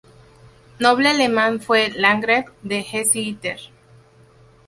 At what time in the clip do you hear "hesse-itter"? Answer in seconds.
2.81-3.59